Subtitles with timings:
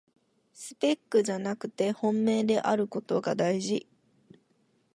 [0.51, 3.87] スペックじゃなくて本命であることがだいじ